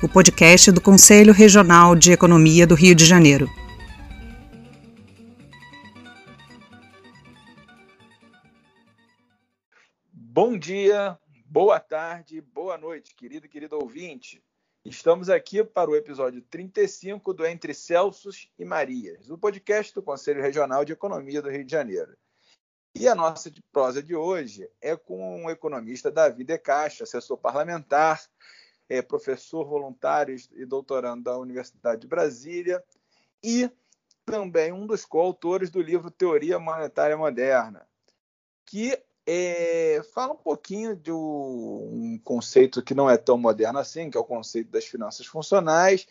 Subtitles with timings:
[0.00, 3.50] o podcast do Conselho Regional de Economia do Rio de Janeiro.
[10.12, 14.40] Bom dia, boa tarde, boa noite, querido e querido ouvinte.
[14.84, 20.40] Estamos aqui para o episódio 35 do Entre Celsos e Marias, o podcast do Conselho
[20.40, 22.16] Regional de Economia do Rio de Janeiro.
[22.94, 28.22] E a nossa prosa de hoje é com o economista Davi De Caixa, assessor parlamentar,
[28.88, 32.82] é professor voluntário e doutorando da Universidade de Brasília
[33.42, 33.70] e
[34.24, 37.86] também um dos coautores do livro Teoria Monetária Moderna,
[38.64, 44.16] que é, fala um pouquinho de um conceito que não é tão moderno assim, que
[44.16, 46.06] é o conceito das finanças funcionais.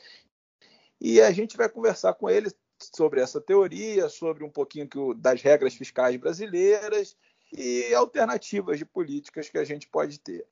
[1.01, 5.73] E a gente vai conversar com ele sobre essa teoria, sobre um pouquinho das regras
[5.73, 7.15] fiscais brasileiras
[7.51, 10.45] e alternativas de políticas que a gente pode ter.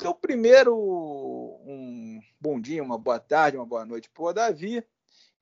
[0.00, 4.84] Então, primeiro, um bom dia, uma boa tarde, uma boa noite para o Davi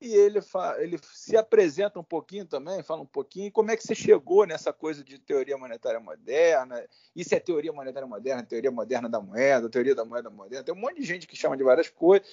[0.01, 0.39] e ele,
[0.79, 4.73] ele se apresenta um pouquinho também, fala um pouquinho como é que você chegou nessa
[4.73, 6.83] coisa de teoria monetária moderna,
[7.15, 10.79] isso é teoria monetária moderna, teoria moderna da moeda, teoria da moeda moderna, tem um
[10.79, 12.27] monte de gente que chama de várias coisas.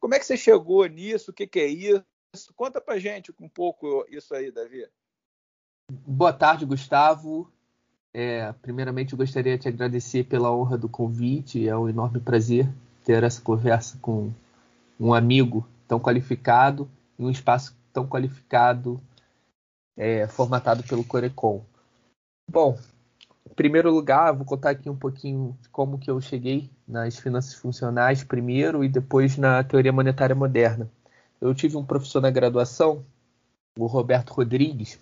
[0.00, 1.30] Como é que você chegou nisso?
[1.30, 2.04] O que, que é isso?
[2.54, 4.88] Conta pra gente um pouco isso aí, Davi.
[5.90, 7.52] Boa tarde, Gustavo.
[8.18, 11.68] É, primeiramente, eu gostaria de te agradecer pela honra do convite.
[11.68, 12.66] É um enorme prazer
[13.04, 14.32] ter essa conversa com
[14.98, 18.98] um amigo tão qualificado em um espaço tão qualificado,
[19.94, 21.62] é, formatado pelo Corecon.
[22.50, 22.78] Bom,
[23.50, 28.24] em primeiro lugar, vou contar aqui um pouquinho como que eu cheguei nas finanças funcionais
[28.24, 30.90] primeiro e depois na teoria monetária moderna.
[31.38, 33.04] Eu tive um professor na graduação,
[33.78, 34.98] o Roberto Rodrigues,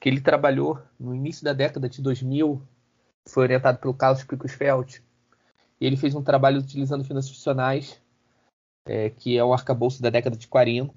[0.00, 2.62] que ele trabalhou no início da década de 2000,
[3.26, 5.02] foi orientado pelo Carlos Picosfeld,
[5.80, 8.00] ele fez um trabalho utilizando finanças funcionais,
[8.86, 10.94] é, que é o arcabouço da década de 40,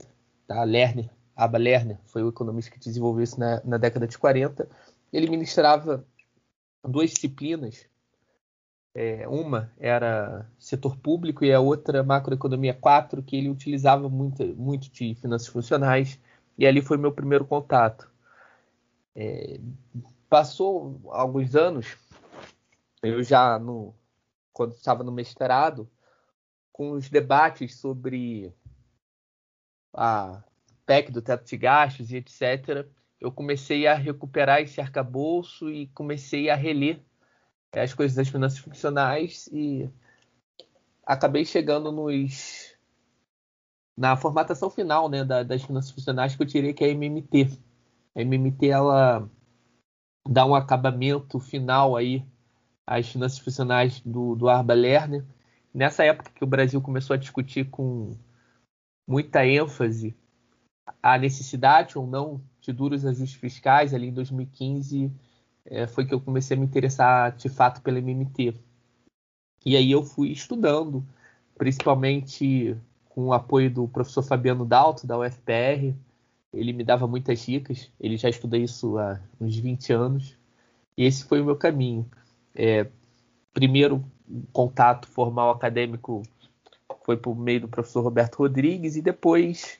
[0.47, 0.63] tá?
[0.63, 4.67] Lerner, Abba Lerner, foi o economista que desenvolveu isso na, na década de 40.
[5.11, 6.05] Ele ministrava
[6.83, 7.85] duas disciplinas.
[8.95, 14.91] É, uma era setor público e a outra macroeconomia 4, que ele utilizava muito, muito
[14.91, 16.19] de finanças funcionais.
[16.57, 18.11] E ali foi meu primeiro contato.
[19.19, 19.59] É,
[20.29, 21.97] passou alguns anos,
[23.01, 23.95] eu já no,
[24.53, 25.89] quando estava no mestrado,
[26.71, 28.53] com os debates sobre
[29.91, 30.43] a
[30.85, 32.87] PEC do teto de gastos e etc.,
[33.19, 37.01] eu comecei a recuperar esse arcabouço e comecei a reler
[37.73, 39.89] as coisas das finanças funcionais e
[41.03, 42.75] acabei chegando nos
[43.97, 47.59] na formatação final né, da, das finanças funcionais que eu tirei que é MMT.
[48.17, 49.29] A MMT ela
[50.27, 52.25] dá um acabamento final aí
[52.85, 55.23] às finanças funcionais do, do Arba Lerner.
[55.71, 58.17] Nessa época que o Brasil começou a discutir com
[59.07, 60.15] muita ênfase
[61.03, 65.11] a necessidade ou não de duros ajustes fiscais, ali em 2015
[65.63, 68.55] é, foi que eu comecei a me interessar de fato pela MMT.
[69.63, 71.05] E aí eu fui estudando,
[71.55, 72.75] principalmente
[73.09, 75.93] com o apoio do professor Fabiano Dalto, da UFPR.
[76.53, 80.37] Ele me dava muitas dicas, ele já estuda isso há uns 20 anos.
[80.97, 82.09] E esse foi o meu caminho.
[82.55, 82.87] É,
[83.53, 84.03] primeiro,
[84.51, 86.23] contato formal acadêmico
[87.05, 89.79] foi por meio do professor Roberto Rodrigues, e depois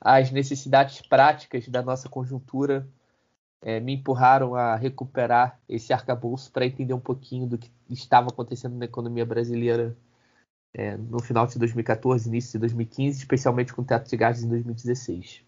[0.00, 2.86] as necessidades práticas da nossa conjuntura
[3.60, 8.76] é, me empurraram a recuperar esse arcabouço para entender um pouquinho do que estava acontecendo
[8.76, 9.96] na economia brasileira
[10.74, 14.48] é, no final de 2014, início de 2015, especialmente com o teto de gastos em
[14.48, 15.42] 2016.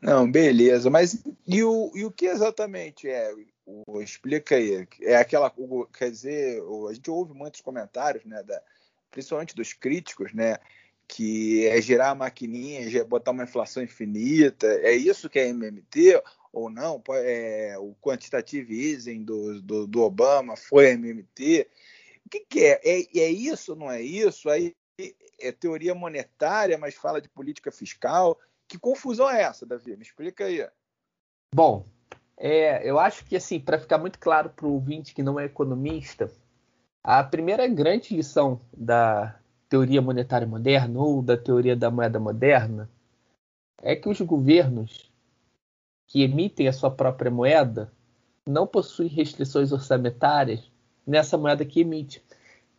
[0.00, 3.32] Não, beleza, mas e o, e o que exatamente é?
[3.66, 4.86] O, explica aí.
[5.02, 5.52] É aquela,
[5.92, 8.62] quer dizer, a gente ouve muitos comentários, né, da,
[9.10, 10.58] principalmente dos críticos, né?
[11.06, 14.66] Que é gerar a maquininha, botar uma inflação infinita.
[14.66, 16.22] É isso que é MMT
[16.52, 17.02] ou não?
[17.10, 21.66] É, o quantitative easing do, do, do Obama foi MMT.
[22.26, 22.80] O que, que é?
[22.84, 23.18] é?
[23.20, 24.50] É isso não é isso?
[24.50, 24.76] Aí
[25.40, 28.38] é teoria monetária, mas fala de política fiscal.
[28.68, 29.96] Que confusão é essa, Davi?
[29.96, 30.68] Me explica aí.
[31.54, 31.86] Bom,
[32.36, 35.46] é, eu acho que assim, para ficar muito claro para o ouvinte que não é
[35.46, 36.30] economista,
[37.02, 42.90] a primeira grande lição da teoria monetária moderna ou da teoria da moeda moderna
[43.82, 45.10] é que os governos
[46.06, 47.92] que emitem a sua própria moeda
[48.46, 50.70] não possuem restrições orçamentárias
[51.06, 52.22] nessa moeda que emite.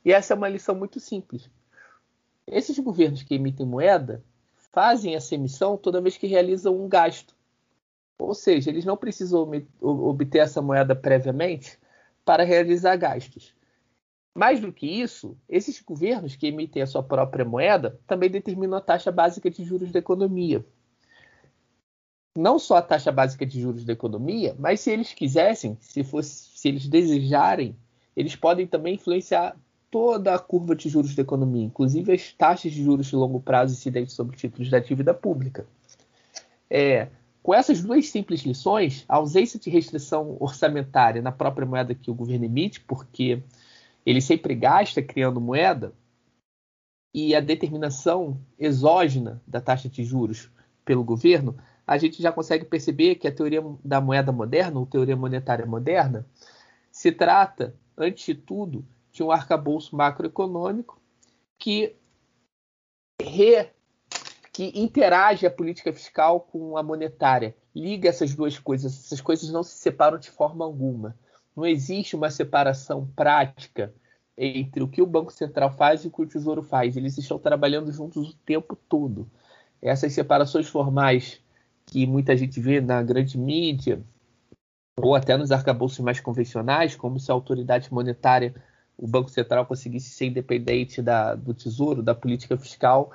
[0.03, 1.49] E essa é uma lição muito simples.
[2.47, 4.23] Esses governos que emitem moeda
[4.71, 7.35] fazem essa emissão toda vez que realizam um gasto.
[8.17, 9.49] Ou seja, eles não precisam
[9.81, 11.79] obter essa moeda previamente
[12.25, 13.53] para realizar gastos.
[14.35, 18.81] Mais do que isso, esses governos que emitem a sua própria moeda também determinam a
[18.81, 20.63] taxa básica de juros da economia.
[22.37, 26.57] Não só a taxa básica de juros da economia, mas se eles quisessem, se, fosse,
[26.57, 27.75] se eles desejarem,
[28.15, 29.57] eles podem também influenciar
[29.89, 33.73] toda a curva de juros da economia, inclusive as taxas de juros de longo prazo
[33.73, 35.65] incidentes sobre títulos da dívida pública.
[36.69, 37.07] É,
[37.41, 42.13] com essas duas simples lições, a ausência de restrição orçamentária na própria moeda que o
[42.13, 43.41] governo emite, porque
[44.05, 45.93] ele sempre gasta criando moeda,
[47.13, 50.49] e a determinação exógena da taxa de juros
[50.85, 55.15] pelo governo, a gente já consegue perceber que a teoria da moeda moderna, ou teoria
[55.15, 56.25] monetária moderna,
[56.91, 60.99] se trata, antes de tudo, de um arcabouço macroeconômico
[61.57, 61.95] que,
[63.21, 63.69] re,
[64.53, 69.05] que interage a política fiscal com a monetária, liga essas duas coisas.
[69.05, 71.17] Essas coisas não se separam de forma alguma.
[71.55, 73.93] Não existe uma separação prática
[74.37, 76.95] entre o que o Banco Central faz e o que o Tesouro faz.
[76.95, 79.29] Eles estão trabalhando juntos o tempo todo.
[79.81, 81.41] Essas separações formais
[81.85, 84.01] que muita gente vê na grande mídia,
[84.95, 88.53] ou até nos arcabouços mais convencionais, como se a autoridade monetária
[88.99, 93.11] o Banco Central conseguisse ser independente da, do Tesouro, da política fiscal,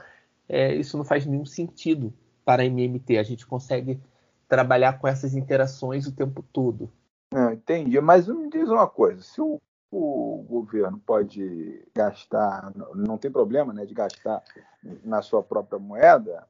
[0.49, 3.19] é, isso não faz nenhum sentido para a MMT.
[3.19, 4.01] A gente consegue
[4.49, 6.91] trabalhar com essas interações o tempo todo.
[7.33, 8.01] Não, entendi.
[8.01, 9.61] Mas me diz uma coisa: se o,
[9.91, 14.43] o governo pode gastar, não tem problema né, de gastar
[15.03, 16.47] na sua própria moeda,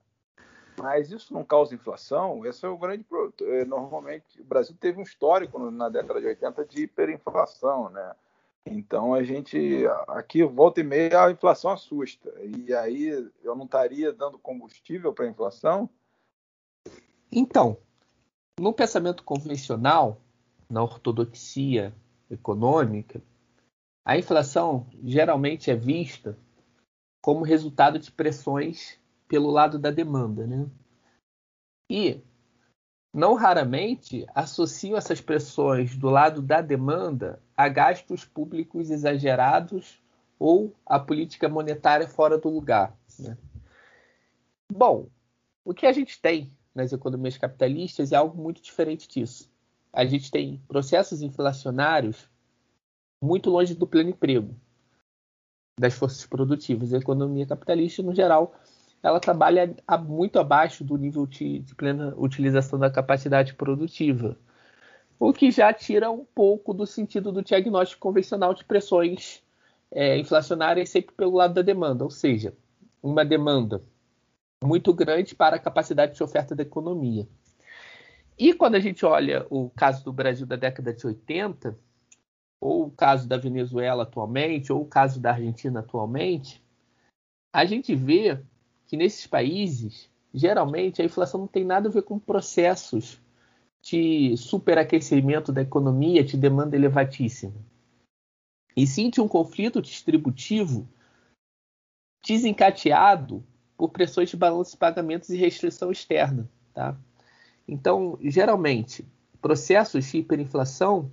[0.78, 2.46] mas isso não causa inflação?
[2.46, 3.44] Esse é o grande produto.
[3.44, 8.14] É, normalmente, o Brasil teve um histórico na década de 80 de hiperinflação, né?
[8.66, 12.32] Então a gente aqui volta e meia a inflação assusta.
[12.40, 15.88] E aí eu não estaria dando combustível para a inflação?
[17.31, 17.76] Então,
[18.58, 20.20] no pensamento convencional,
[20.70, 21.94] na ortodoxia
[22.31, 23.20] econômica,
[24.05, 26.38] a inflação geralmente é vista
[27.22, 30.67] como resultado de pressões pelo lado da demanda, né?
[31.90, 32.20] E
[33.12, 40.02] não raramente associam essas pressões do lado da demanda a gastos públicos exagerados
[40.38, 42.96] ou a política monetária fora do lugar.
[43.18, 43.36] Né?
[44.70, 45.08] Bom,
[45.64, 49.50] o que a gente tem nas economias capitalistas é algo muito diferente disso.
[49.92, 52.28] A gente tem processos inflacionários
[53.22, 54.54] muito longe do pleno emprego
[55.78, 56.92] das forças produtivas.
[56.92, 58.54] A economia capitalista, no geral,
[59.02, 59.74] ela trabalha
[60.04, 64.36] muito abaixo do nível de, de plena utilização da capacidade produtiva,
[65.26, 69.42] o que já tira um pouco do sentido do diagnóstico convencional de pressões
[69.90, 72.54] é, inflacionárias sempre pelo lado da demanda, ou seja,
[73.02, 73.82] uma demanda
[74.62, 77.26] muito grande para a capacidade de oferta da economia.
[78.38, 81.74] E quando a gente olha o caso do Brasil da década de 80,
[82.60, 86.62] ou o caso da Venezuela atualmente, ou o caso da Argentina atualmente,
[87.50, 88.38] a gente vê
[88.86, 93.23] que nesses países, geralmente, a inflação não tem nada a ver com processos
[93.84, 97.53] de superaquecimento da economia, de demanda elevadíssima.
[98.74, 100.88] E de um conflito distributivo
[102.26, 103.44] desencadeado
[103.76, 106.48] por pressões de balanço de pagamentos e restrição externa.
[106.72, 106.96] Tá?
[107.69, 109.06] Então, geralmente,
[109.41, 111.10] processos de hiperinflação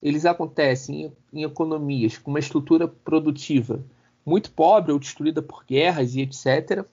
[0.00, 3.84] eles acontecem em, em economias com uma estrutura produtiva
[4.24, 6.86] muito pobre ou destruída por guerras e etc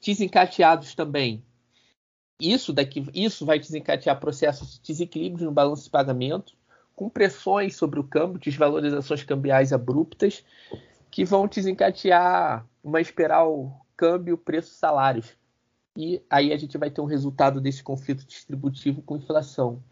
[0.00, 1.44] desencadeados também.
[2.40, 6.54] Isso daqui, isso vai desencadear processos de desequilíbrio no balanço de pagamento,
[6.94, 10.44] com pressões sobre o câmbio, desvalorizações cambiais abruptas,
[11.10, 15.34] que vão desencadear uma espiral câmbio, preço, salários.
[15.96, 19.82] E aí a gente vai ter um resultado desse conflito distributivo com inflação.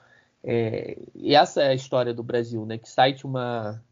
[0.43, 3.83] É, e essa é a história do Brasil, né, que sai de uma,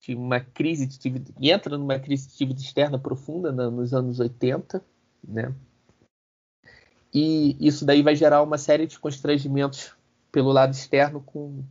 [0.00, 4.18] de uma crise de dívida, entra numa crise de dívida externa profunda né, nos anos
[4.18, 4.84] 80,
[5.22, 5.54] né?
[7.14, 9.92] E isso daí vai gerar uma série de constrangimentos
[10.30, 11.62] pelo lado externo com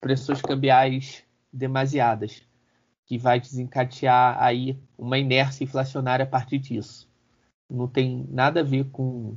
[0.00, 2.42] pressões cambiais demasiadas,
[3.06, 7.08] que vai desencadear aí uma inércia inflacionária a partir disso.
[7.70, 9.36] Não tem nada a ver com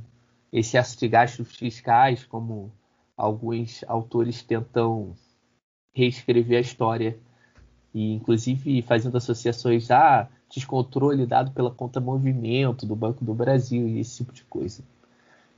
[0.52, 2.72] excesso de gastos fiscais, como
[3.16, 5.14] alguns autores tentam
[5.92, 7.18] reescrever a história
[7.94, 14.00] e inclusive fazendo associações ah, descontrole dado pela conta movimento do Banco do Brasil e
[14.00, 14.82] esse tipo de coisa.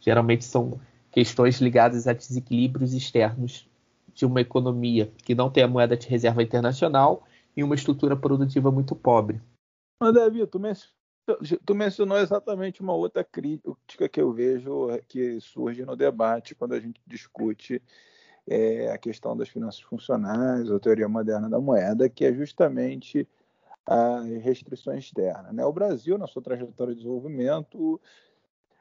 [0.00, 0.80] Geralmente são
[1.10, 3.68] questões ligadas a desequilíbrios externos
[4.14, 7.24] de uma economia que não tem a moeda de reserva internacional
[7.56, 9.40] e uma estrutura produtiva muito pobre.
[10.00, 10.74] Mas, Davi, tu, men
[11.64, 16.80] tu mencionou exatamente uma outra crítica que eu vejo que surge no debate quando a
[16.80, 17.82] gente discute
[18.46, 23.28] é, a questão das finanças funcionais, a teoria moderna da moeda, que é justamente
[23.86, 25.52] as restrições externas.
[25.52, 25.64] Né?
[25.64, 28.00] O Brasil, na sua trajetória de desenvolvimento,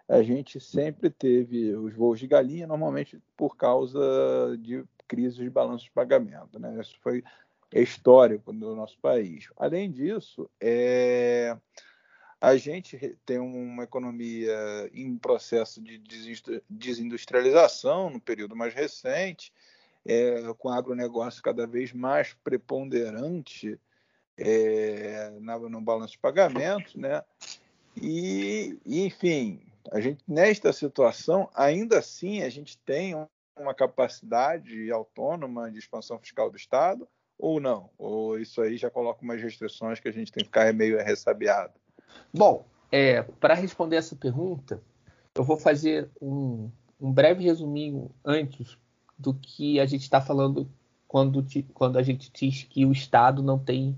[0.09, 5.85] a gente sempre teve os voos de galinha, normalmente por causa de crises de balanço
[5.85, 6.57] de pagamento.
[6.57, 6.75] Né?
[6.81, 7.23] Isso foi
[7.71, 9.49] histórico no nosso país.
[9.55, 11.55] Além disso, é...
[12.41, 16.01] a gente tem uma economia em processo de
[16.67, 19.53] desindustrialização no período mais recente,
[20.03, 20.41] é...
[20.57, 23.79] com agronegócio cada vez mais preponderante
[24.35, 25.29] é...
[25.39, 27.23] no balanço de pagamentos, né?
[28.01, 33.15] E, enfim, a gente nesta situação, ainda assim, a gente tem
[33.57, 37.89] uma capacidade autônoma de expansão fiscal do Estado ou não?
[37.97, 41.73] Ou isso aí já coloca umas restrições que a gente tem que ficar meio ressabiado?
[42.33, 44.81] Bom, é, para responder essa pergunta,
[45.35, 46.69] eu vou fazer um,
[46.99, 48.77] um breve resuminho antes
[49.17, 50.69] do que a gente está falando
[51.07, 53.97] quando, quando a gente diz que o Estado não tem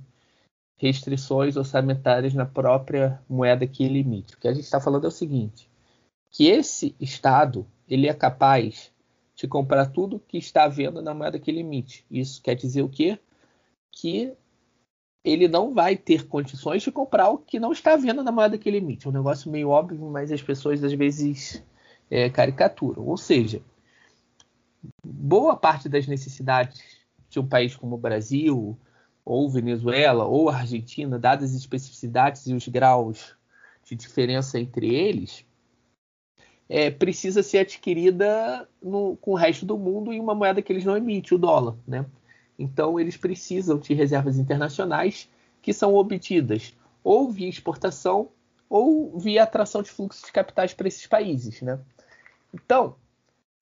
[0.77, 4.33] restrições orçamentárias na própria moeda que ele emite.
[4.33, 5.69] O que a gente está falando é o seguinte:
[6.31, 8.91] que esse Estado ele é capaz
[9.35, 12.05] de comprar tudo que está à venda na moeda que ele emite.
[12.09, 13.19] Isso quer dizer o quê?
[13.91, 14.33] Que
[15.23, 18.57] ele não vai ter condições de comprar o que não está à venda na moeda
[18.57, 19.05] que ele emite.
[19.05, 21.63] É um negócio meio óbvio, mas as pessoas às vezes
[22.09, 23.05] é, caricaturam.
[23.05, 23.61] Ou seja,
[25.03, 26.81] boa parte das necessidades
[27.29, 28.77] de um país como o Brasil,
[29.23, 33.35] ou Venezuela, ou Argentina, dadas as especificidades e os graus
[33.83, 35.45] de diferença entre eles,
[36.73, 40.85] é, precisa ser adquirida no, com o resto do mundo em uma moeda que eles
[40.85, 41.75] não emitem, o dólar.
[41.85, 42.05] Né?
[42.57, 45.29] Então, eles precisam de reservas internacionais
[45.61, 46.73] que são obtidas
[47.03, 48.29] ou via exportação
[48.69, 51.61] ou via atração de fluxos de capitais para esses países.
[51.61, 51.77] Né?
[52.53, 52.95] Então,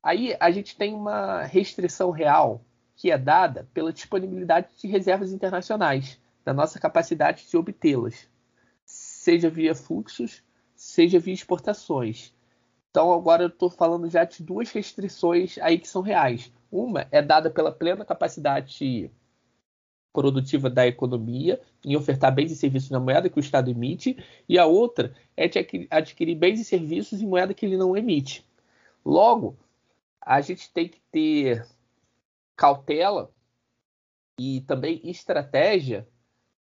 [0.04, 2.62] aí a gente tem uma restrição real
[2.96, 8.28] que é dada pela disponibilidade de reservas internacionais, da nossa capacidade de obtê-las,
[8.86, 10.44] seja via fluxos,
[10.76, 12.38] seja via exportações.
[12.90, 16.52] Então agora eu estou falando já de duas restrições aí que são reais.
[16.72, 19.12] Uma é dada pela plena capacidade
[20.12, 24.18] produtiva da economia em ofertar bens e serviços na moeda que o Estado emite,
[24.48, 28.46] e a outra é de adquirir bens e serviços em moeda que ele não emite.
[29.06, 29.58] Logo,
[30.20, 31.66] a gente tem que ter
[32.56, 33.32] cautela
[34.40, 36.08] e também estratégia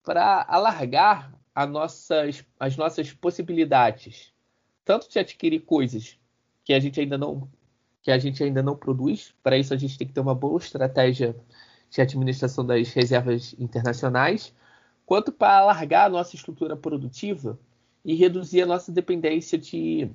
[0.04, 1.34] para alargar
[1.68, 4.34] nossas, as nossas possibilidades
[4.88, 6.18] tanto de adquirir coisas
[6.64, 7.50] que a gente ainda não
[8.02, 9.36] que a gente ainda não produz.
[9.44, 11.36] Para isso a gente tem que ter uma boa estratégia
[11.90, 14.54] de administração das reservas internacionais,
[15.06, 17.60] quanto para alargar a nossa estrutura produtiva
[18.06, 20.10] e reduzir a nossa dependência de,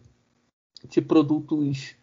[0.89, 1.95] de produtos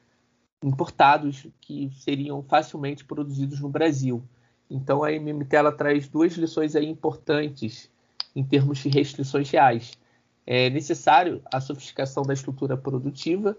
[0.64, 4.24] importados que seriam facilmente produzidos no Brasil.
[4.70, 7.90] Então a MMT ela traz duas lições aí importantes
[8.36, 9.98] em termos de restrições reais
[10.52, 13.56] é necessário a sofisticação da estrutura produtiva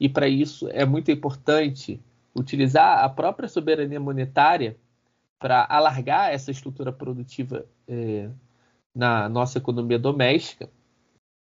[0.00, 2.02] e para isso é muito importante
[2.34, 4.76] utilizar a própria soberania monetária
[5.38, 8.28] para alargar essa estrutura produtiva é,
[8.92, 10.68] na nossa economia doméstica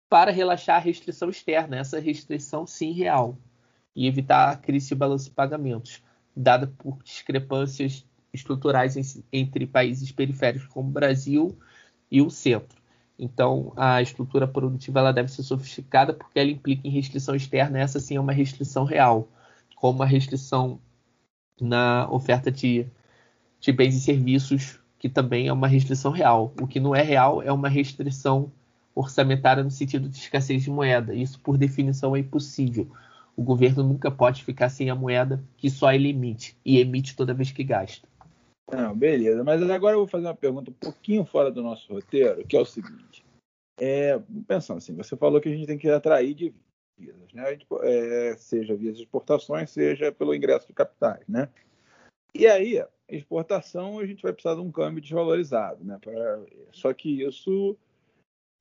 [0.09, 3.38] para relaxar a restrição externa, essa restrição sim real,
[3.95, 6.02] e evitar a crise de balanço de pagamentos,
[6.35, 11.57] dada por discrepâncias estruturais entre países periféricos como o Brasil
[12.11, 12.77] e o centro.
[13.18, 17.78] Então, a estrutura produtiva ela deve ser sofisticada porque ela implica em restrição externa.
[17.78, 19.28] Essa sim é uma restrição real,
[19.75, 20.78] como uma restrição
[21.60, 22.87] na oferta de,
[23.60, 26.52] de bens e serviços, que também é uma restrição real.
[26.60, 28.52] O que não é real é uma restrição
[28.94, 31.14] orçamentária no sentido de escassez de moeda.
[31.14, 32.88] Isso, por definição, é impossível.
[33.37, 37.34] O governo nunca pode ficar sem a moeda que só ele emite, e emite toda
[37.34, 38.08] vez que gasta.
[38.70, 39.42] Não, beleza.
[39.42, 42.60] Mas agora eu vou fazer uma pergunta um pouquinho fora do nosso roteiro, que é
[42.60, 43.25] o seguinte.
[43.80, 47.50] É, pensando assim, você falou que a gente tem que atrair divisas, né?
[47.52, 51.48] Gente, é, seja via exportações, seja pelo ingresso de capitais, né?
[52.34, 55.98] E aí, exportação, a gente vai precisar de um câmbio desvalorizado, né?
[56.00, 56.40] Pra,
[56.72, 57.76] só que isso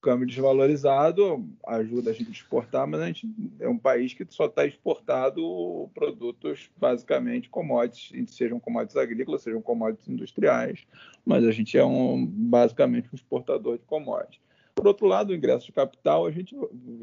[0.07, 4.45] câmbio desvalorizado ajuda a gente a exportar, mas a gente é um país que só
[4.45, 10.87] está exportado produtos basicamente commodities, sejam commodities agrícolas, sejam commodities industriais,
[11.25, 14.39] mas a gente é um, basicamente um exportador de commodities.
[14.73, 16.55] Por outro lado, o ingresso de capital, a gente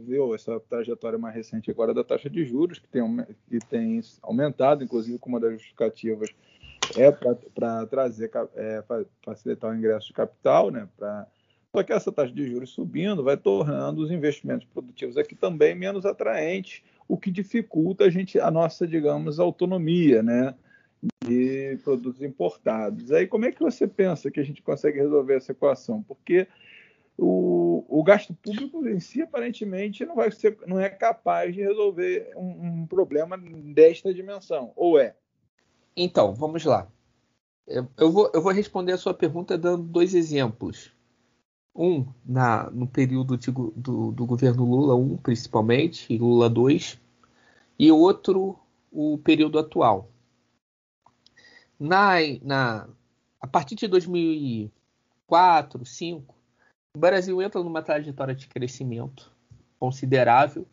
[0.06, 3.02] viu essa trajetória mais recente agora da taxa de juros, que tem,
[3.50, 6.30] que tem aumentado, inclusive com uma das justificativas
[6.96, 8.82] é para trazer, é,
[9.22, 10.88] facilitar o ingresso de capital, né?
[10.96, 11.26] Pra,
[11.74, 16.06] só que essa taxa de juros subindo vai tornando os investimentos produtivos aqui também menos
[16.06, 20.54] atraentes, o que dificulta a gente a nossa, digamos, autonomia, né?
[21.26, 23.10] De produtos importados.
[23.10, 26.00] Aí como é que você pensa que a gente consegue resolver essa equação?
[26.00, 26.46] Porque
[27.18, 32.30] o, o gasto público em si aparentemente não vai ser, não é capaz de resolver
[32.36, 35.16] um, um problema desta dimensão, ou é?
[35.96, 36.86] Então, vamos lá.
[37.66, 40.93] Eu vou, eu vou responder a sua pergunta dando dois exemplos.
[41.74, 47.00] Um, na, no período de, do, do governo Lula 1, principalmente, e Lula 2,
[47.78, 48.58] e outro,
[48.92, 50.08] o período atual.
[51.78, 52.88] Na, na,
[53.40, 56.34] a partir de 2004, 2005,
[56.96, 59.32] o Brasil entra numa trajetória de crescimento
[59.78, 60.64] considerável,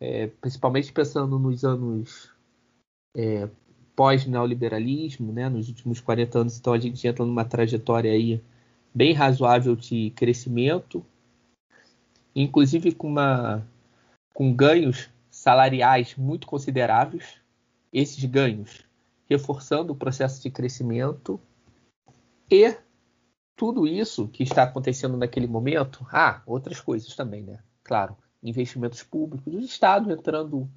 [0.00, 2.32] é, principalmente pensando nos anos
[3.14, 3.46] é,
[3.94, 8.42] pós-neoliberalismo, né, nos últimos 40 anos, então a gente entra numa trajetória aí
[8.94, 11.04] bem razoável de crescimento,
[12.34, 13.66] inclusive com, uma,
[14.32, 17.40] com ganhos salariais muito consideráveis,
[17.92, 18.84] esses ganhos
[19.28, 21.40] reforçando o processo de crescimento
[22.50, 22.76] e
[23.56, 27.60] tudo isso que está acontecendo naquele momento, ah, outras coisas também, né?
[27.84, 30.68] Claro, investimentos públicos, o Estado entrando,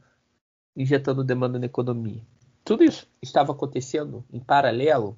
[0.75, 2.21] injetando demanda na economia.
[2.63, 5.17] Tudo isso estava acontecendo em paralelo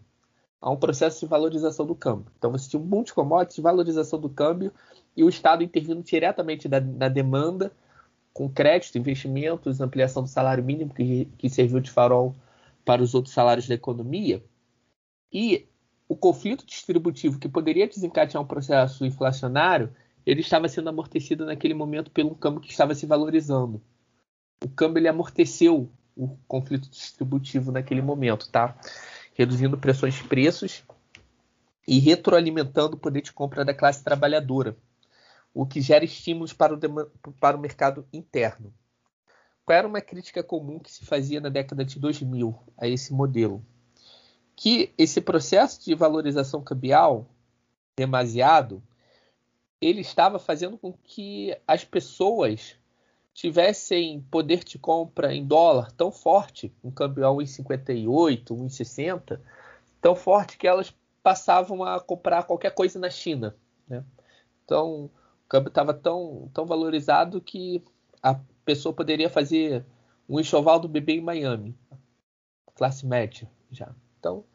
[0.66, 2.26] a um processo de valorização do câmbio.
[2.40, 4.74] Então você tinha um monte de commodities, valorização do câmbio
[5.16, 7.72] e o Estado intervindo diretamente na, na demanda
[8.34, 12.36] com crédito, investimentos, ampliação do salário mínimo que, que serviu de farol
[12.84, 14.44] para os outros salários da economia.
[15.32, 15.68] E
[16.10, 19.96] o conflito distributivo que poderia desencadear um processo inflacionário,
[20.26, 23.80] ele estava sendo amortecido naquele momento pelo câmbio que estava se valorizando.
[24.64, 28.76] O câmbio ele amorteceu o conflito distributivo naquele momento, tá?
[29.36, 30.84] Reduzindo pressões de preços
[31.88, 34.76] e retroalimentando o poder de compra da classe trabalhadora,
[35.54, 36.80] o que gera estímulos para o,
[37.40, 38.74] para o mercado interno.
[39.64, 43.64] Qual era uma crítica comum que se fazia na década de 2000 a esse modelo?
[44.56, 47.28] que esse processo de valorização cambial
[47.98, 48.82] demasiado
[49.82, 52.78] ele estava fazendo com que as pessoas
[53.36, 59.42] tivessem poder de compra em dólar tão forte, um câmbio a 1,58, 1,60,
[60.02, 63.54] tão forte que elas passavam a comprar qualquer coisa na China.
[63.90, 64.06] Né?
[64.64, 65.12] Então, o
[65.50, 67.84] câmbio estava tão, tão valorizado que
[68.24, 69.86] a pessoa poderia fazer
[70.30, 71.78] um enxoval do bebê em Miami,
[72.74, 73.94] classe média já.
[74.18, 74.46] Então,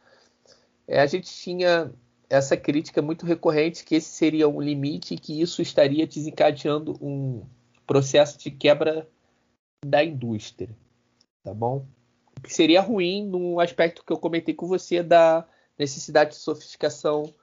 [0.89, 1.93] é, a gente tinha
[2.31, 7.45] essa crítica muito recorrente que esse seria um limite e que isso estaria desencadeando um
[7.91, 9.11] processo de quebra
[9.85, 10.71] da indústria,
[11.43, 11.85] tá bom?
[12.39, 15.45] O que seria ruim no aspecto que eu comentei com você da
[15.77, 17.35] necessidade de sofisticação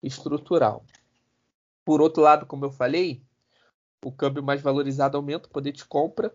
[0.00, 0.84] estrutural.
[1.84, 3.20] Por outro lado, como eu falei,
[4.04, 6.32] o câmbio mais valorizado aumenta o poder de compra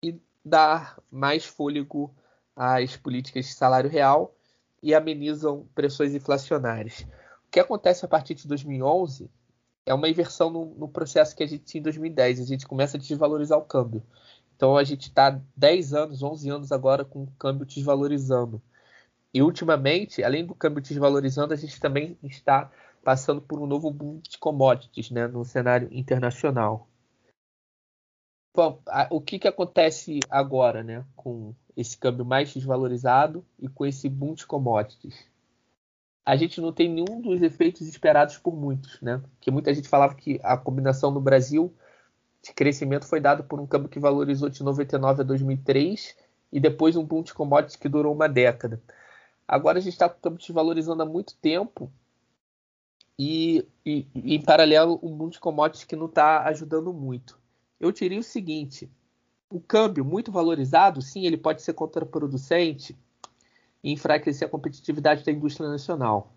[0.00, 2.14] e dá mais fôlego
[2.54, 4.32] às políticas de salário real
[4.80, 7.00] e amenizam pressões inflacionárias.
[7.48, 9.28] O que acontece a partir de 2011
[9.86, 12.40] é uma inversão no, no processo que a gente tinha em 2010.
[12.40, 14.02] A gente começa a desvalorizar o câmbio.
[14.56, 18.62] Então a gente está 10 anos, 11 anos agora com o câmbio desvalorizando.
[19.34, 22.70] E ultimamente, além do câmbio desvalorizando, a gente também está
[23.02, 26.86] passando por um novo boom de commodities né, no cenário internacional.
[28.54, 34.08] Bom, o que, que acontece agora né, com esse câmbio mais desvalorizado e com esse
[34.08, 35.26] boom de commodities.
[36.24, 39.20] A gente não tem nenhum dos efeitos esperados por muitos, né?
[39.34, 41.74] Porque muita gente falava que a combinação no Brasil
[42.42, 46.16] de crescimento foi dado por um câmbio que valorizou de 99 a 2003
[46.52, 48.80] e depois um boom de commodities que durou uma década.
[49.46, 51.90] Agora a gente está com o câmbio desvalorizando há muito tempo
[53.18, 57.38] e, e, e, em paralelo um boom de commodities que não está ajudando muito.
[57.80, 58.90] Eu diria o seguinte:
[59.50, 62.96] o câmbio muito valorizado, sim, ele pode ser contraproducente
[63.82, 66.32] e enfraquecer a competitividade da indústria nacional.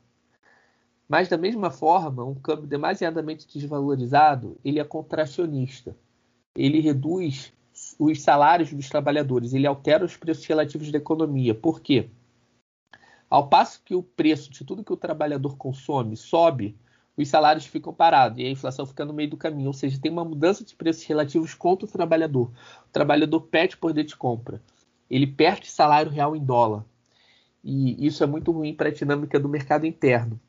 [1.07, 5.95] Mas, da mesma forma, um câmbio demasiadamente desvalorizado, ele é contracionista.
[6.55, 7.53] Ele reduz
[7.99, 11.53] os salários dos trabalhadores, ele altera os preços relativos da economia.
[11.53, 12.09] Por quê?
[13.29, 16.75] Ao passo que o preço de tudo que o trabalhador consome sobe,
[17.17, 19.67] os salários ficam parados e a inflação fica no meio do caminho.
[19.67, 22.51] Ou seja, tem uma mudança de preços relativos contra o trabalhador.
[22.87, 24.61] O trabalhador perde poder de compra.
[25.09, 26.83] Ele perde salário real em dólar.
[27.65, 30.39] E isso é muito ruim para a dinâmica do mercado interno.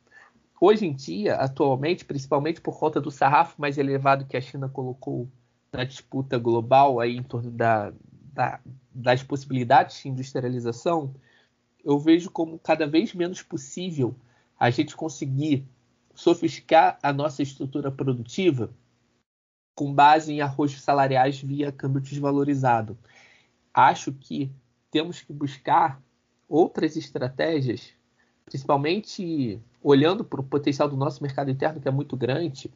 [0.61, 5.27] hoje em dia, atualmente, principalmente por conta do sarrafo mais elevado que a China colocou
[5.73, 7.93] na disputa global aí em torno da,
[8.33, 8.61] da,
[8.95, 11.15] das possibilidades de industrialização,
[11.83, 14.15] eu vejo como cada vez menos possível
[14.59, 15.67] a gente conseguir
[16.15, 18.71] sofisticar a nossa estrutura produtiva
[19.75, 22.99] com base em arrojos salariais via câmbio desvalorizado.
[23.73, 24.51] Acho que
[24.91, 26.01] temos que buscar
[26.49, 27.93] outras estratégias,
[28.45, 32.71] principalmente olhando para o potencial do nosso mercado interno, que é muito grande.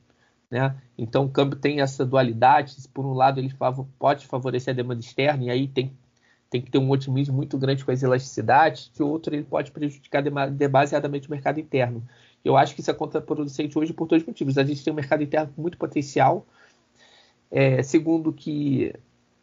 [0.50, 0.76] Né?
[0.98, 2.76] Então, o câmbio tem essa dualidade.
[2.92, 3.52] Por um lado, ele
[3.98, 5.96] pode favorecer a demanda externa, e aí tem,
[6.48, 9.70] tem que ter um otimismo muito grande com as elasticidades, que o outro ele pode
[9.70, 12.02] prejudicar demasiadamente o mercado interno.
[12.44, 14.58] Eu acho que isso é contraproducente hoje por dois motivos.
[14.58, 16.46] A gente tem um mercado interno com muito potencial.
[17.50, 18.94] É, segundo, que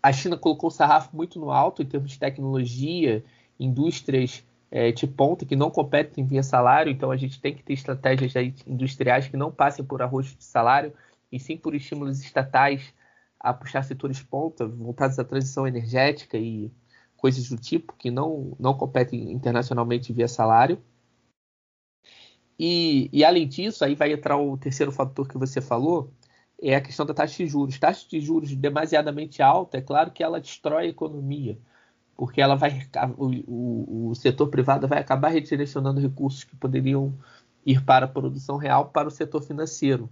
[0.01, 3.23] a China colocou o sarrafo muito no alto em termos de tecnologia,
[3.59, 7.73] indústrias é, de ponta que não competem via salário, então a gente tem que ter
[7.73, 8.33] estratégias
[8.65, 10.93] industriais que não passem por arroz de salário,
[11.31, 12.93] e sim por estímulos estatais
[13.39, 16.71] a puxar setores ponta, voltados à transição energética e
[17.15, 20.81] coisas do tipo, que não, não competem internacionalmente via salário.
[22.59, 26.11] E, e, além disso, aí vai entrar o terceiro fator que você falou,
[26.61, 27.77] é a questão da taxa de juros.
[27.77, 31.57] Taxa de juros demasiadamente alta, é claro que ela destrói a economia,
[32.17, 37.13] porque ela vai o, o, setor privado vai acabar redirecionando recursos que poderiam
[37.63, 40.09] ir para a produção real para o setor financeiro.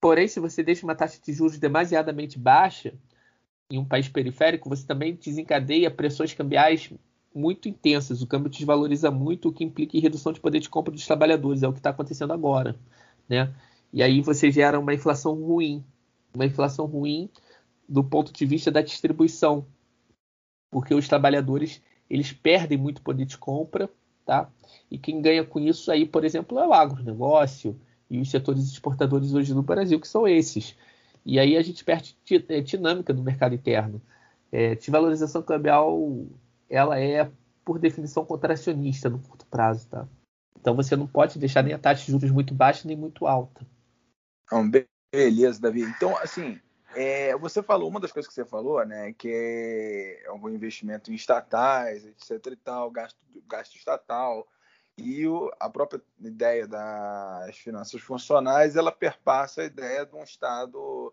[0.00, 2.94] Porém, se você deixa uma taxa de juros demasiadamente baixa
[3.70, 6.90] em um país periférico, você também desencadeia pressões cambiais
[7.34, 8.22] muito intensas.
[8.22, 11.62] O câmbio desvaloriza muito, o que implica em redução de poder de compra dos trabalhadores.
[11.62, 12.74] É o que está acontecendo agora,
[13.28, 13.52] né?
[13.92, 15.84] E aí você gera uma inflação ruim,
[16.34, 17.28] uma inflação ruim
[17.88, 19.66] do ponto de vista da distribuição,
[20.72, 23.88] porque os trabalhadores eles perdem muito poder de compra,
[24.24, 24.50] tá?
[24.90, 27.78] E quem ganha com isso aí, por exemplo, é o agronegócio
[28.10, 30.74] e os setores exportadores hoje no Brasil, que são esses.
[31.24, 32.16] E aí a gente perde
[32.48, 34.00] é, dinâmica no mercado interno.
[34.50, 36.26] É, desvalorização cambial,
[36.68, 37.30] ela é,
[37.64, 40.08] por definição, contracionista no curto prazo, tá?
[40.58, 43.66] Então você não pode deixar nem a taxa de juros muito baixa nem muito alta.
[45.14, 45.82] Beleza, Davi.
[45.82, 46.58] Então, assim,
[46.94, 51.14] é, você falou, uma das coisas que você falou, né, que é algum investimento em
[51.14, 54.46] estatais, etc e tal, gasto, gasto estatal,
[54.96, 61.12] e o, a própria ideia das finanças funcionais, ela perpassa a ideia de um Estado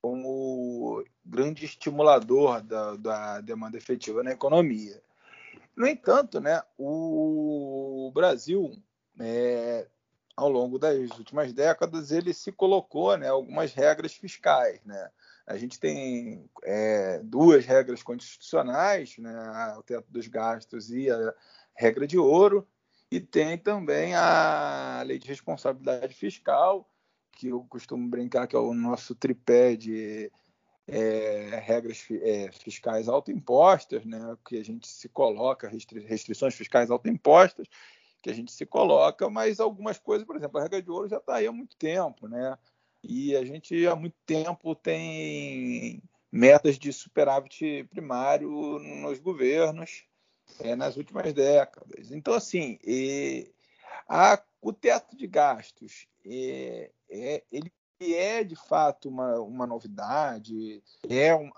[0.00, 5.00] como grande estimulador da, da demanda efetiva na economia.
[5.76, 8.76] No entanto, né, o Brasil
[9.20, 9.88] é,
[10.36, 14.80] ao longo das últimas décadas, ele se colocou né, algumas regras fiscais.
[14.84, 15.10] Né?
[15.46, 21.34] A gente tem é, duas regras constitucionais, né, o teto dos gastos e a
[21.74, 22.66] regra de ouro,
[23.10, 26.88] e tem também a lei de responsabilidade fiscal,
[27.32, 30.30] que eu costumo brincar que é o nosso tripé de
[30.86, 37.66] é, regras é, fiscais autoimpostas, né, que a gente se coloca, restri restrições fiscais autoimpostas,
[38.22, 41.16] que a gente se coloca, mas algumas coisas, por exemplo, a regra de ouro já
[41.16, 42.56] está aí há muito tempo, né?
[43.02, 50.04] E a gente há muito tempo tem metas de superávit primário nos governos
[50.60, 52.12] é, nas últimas décadas.
[52.12, 53.50] Então, assim, é,
[54.08, 61.34] a, o teto de gastos, é, é, ele é de fato uma, uma novidade, é
[61.34, 61.50] um,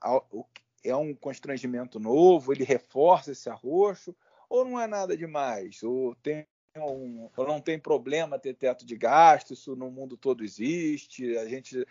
[0.83, 4.17] é um constrangimento novo, ele reforça esse arroxo,
[4.49, 5.83] ou não é nada demais?
[5.83, 11.37] Ou tem um, não tem problema ter teto de gasto, isso no mundo todo existe.
[11.39, 11.87] A gente,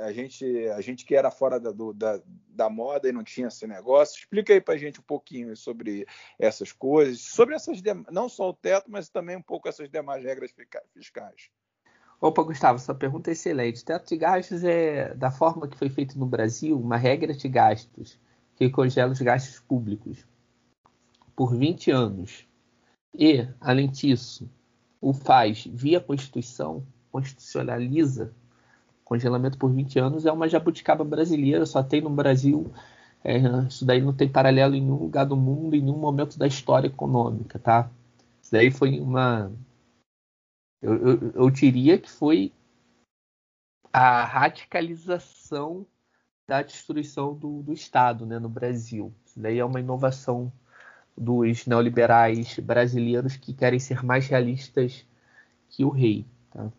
[0.00, 3.48] a gente, a gente que era fora da, do, da, da moda e não tinha
[3.48, 4.18] esse negócio.
[4.18, 6.06] Explica aí para a gente um pouquinho sobre
[6.38, 10.52] essas coisas, sobre essas não só o teto, mas também um pouco essas demais regras
[10.94, 11.50] fiscais.
[12.20, 13.84] Opa, Gustavo, sua pergunta é excelente.
[13.84, 18.18] Teto de gastos é, da forma que foi feito no Brasil, uma regra de gastos
[18.54, 20.24] que congela os gastos públicos
[21.34, 22.46] por 20 anos
[23.14, 24.48] e, além disso,
[25.00, 28.32] o faz via Constituição, constitucionaliza
[29.04, 32.72] congelamento por 20 anos, é uma jabuticaba brasileira, só tem no Brasil.
[33.22, 33.36] É,
[33.68, 36.88] isso daí não tem paralelo em nenhum lugar do mundo, em nenhum momento da história
[36.88, 37.90] econômica, tá?
[38.40, 39.52] Isso daí foi uma.
[40.80, 42.52] Eu, eu, eu diria que foi
[43.92, 45.86] a radicalização
[46.48, 49.14] da destruição do, do Estado né, no Brasil.
[49.26, 50.50] Isso daí é uma inovação
[51.16, 55.06] dos neoliberais brasileiros que querem ser mais realistas
[55.68, 56.26] que o rei.
[56.50, 56.70] Tá?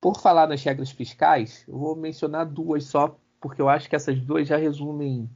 [0.00, 4.20] Por falar nas regras fiscais, eu vou mencionar duas só, porque eu acho que essas
[4.20, 5.28] duas já resumem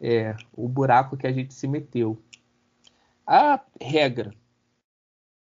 [0.00, 2.20] é, o buraco que a gente se meteu.
[3.26, 4.34] A regra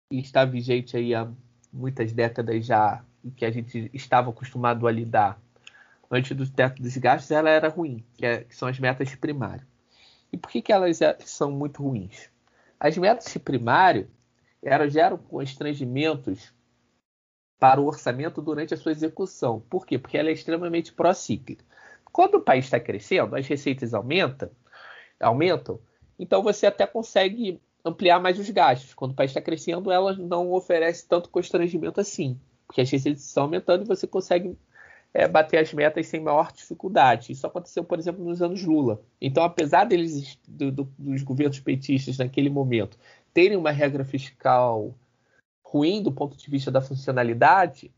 [0.10, 1.30] que está vigente aí há
[1.71, 3.04] muitas décadas já,
[3.36, 5.39] que a gente estava acostumado a lidar
[6.10, 9.17] antes do teto dos gastos, ela era ruim, que, é, que são as metas de
[9.17, 9.65] primário.
[10.32, 12.30] E por que, que elas é, são muito ruins?
[12.80, 14.10] As metas de primário
[14.90, 16.54] geram constrangimentos
[17.60, 19.62] para o orçamento durante a sua execução.
[19.70, 19.98] Por quê?
[19.98, 21.66] Porque ela é extremamente pró-cíclica.
[22.12, 24.50] Quando o país está crescendo, as receitas aumentam,
[25.20, 25.80] aumentam,
[26.20, 28.94] então você até consegue ampliar mais os gastos.
[28.94, 33.44] Quando o país está crescendo, ela não oferece tanto constrangimento assim, porque as receitas estão
[33.44, 34.58] aumentando e você consegue
[35.13, 37.32] é, bater as metas sem maior dificuldade.
[37.32, 39.02] Isso aconteceu, por exemplo, nos anos Lula.
[39.20, 42.98] Então, apesar deles do, do, dos governos petistas naquele momento
[43.34, 44.96] terem uma regra fiscal
[45.63, 47.93] ruim do ponto de vista da funcionalidade,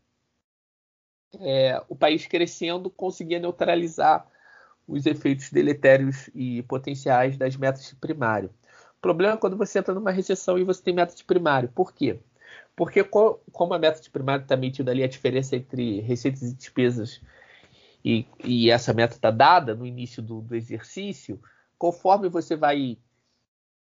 [1.38, 4.26] é, o país crescendo conseguia neutralizar
[4.86, 8.50] os efeitos deletérios e potenciais das metas de primário.
[8.98, 11.70] O problema é quando você entra numa recessão e você tem meta de primário.
[11.70, 12.18] Por quê?
[12.80, 17.20] Porque como a meta de primário está metida ali a diferença entre receitas e despesas
[18.02, 21.38] e, e essa meta está dada no início do, do exercício,
[21.76, 22.96] conforme você vai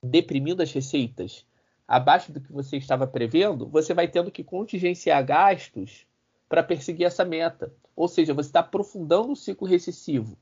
[0.03, 1.45] deprimindo as receitas
[1.87, 6.05] abaixo do que você estava prevendo, você vai tendo que contingenciar gastos
[6.49, 7.73] para perseguir essa meta.
[7.95, 10.37] Ou seja, você está aprofundando o ciclo recessivo.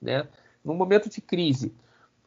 [0.00, 0.26] Né?
[0.64, 1.74] No momento de crise,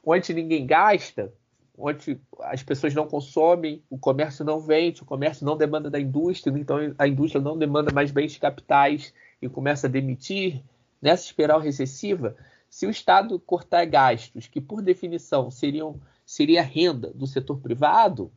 [0.06, 1.34] onde ninguém gasta,
[1.78, 6.58] onde as pessoas não consomem, o comércio não vende, o comércio não demanda da indústria,
[6.58, 10.64] então a indústria não demanda mais bens capitais e começa a demitir,
[11.02, 12.36] nessa espiral recessiva,
[12.70, 18.32] se o Estado cortar gastos que, por definição, seriam seria renda do setor privado,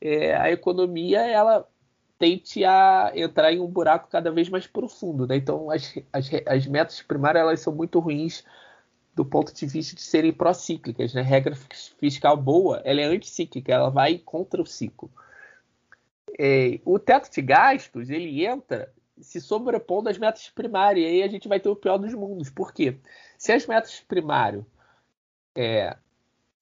[0.00, 1.68] é, a economia ela
[2.18, 5.26] tente a entrar em um buraco cada vez mais profundo.
[5.26, 5.36] Né?
[5.36, 8.44] Então, as, as, as metas primárias elas são muito ruins
[9.18, 11.12] do ponto de vista de serem pró-cíclicas.
[11.12, 11.22] Né?
[11.22, 15.10] Regra fiscal boa ela é anticíclica, ela vai contra o ciclo.
[16.38, 21.26] É, o teto de gastos ele entra se sobrepondo às metas primárias, e aí a
[21.26, 22.48] gente vai ter o pior dos mundos.
[22.48, 22.96] Por quê?
[23.36, 24.64] Se as metas primárias
[25.52, 25.96] é,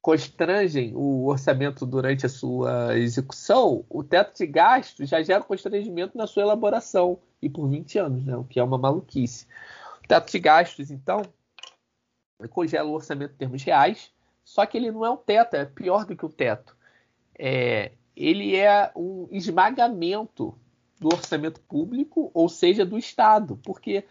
[0.01, 6.27] constrangem o orçamento durante a sua execução, o teto de gastos já gera constrangimento na
[6.27, 8.35] sua elaboração, e por 20 anos, né?
[8.35, 9.47] o que é uma maluquice.
[10.03, 11.21] O teto de gastos, então,
[12.51, 14.11] congela o orçamento em termos reais,
[14.45, 16.77] só que ele não é um teto, é pior do que o teto.
[17.39, 20.57] É, ele é um esmagamento
[20.99, 24.05] do orçamento público, ou seja, do Estado, porque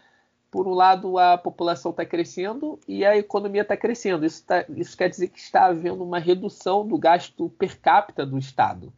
[0.56, 4.24] por um lado, a população está crescendo e a economia está crescendo.
[4.24, 8.38] Isso, tá, isso, quer dizer que está havendo uma redução do gasto per capita do
[8.38, 8.90] Estado,